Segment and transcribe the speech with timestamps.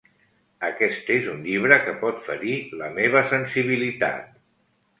[0.69, 4.37] Aquest és un llibre que pot ferir la meva sensibilitat.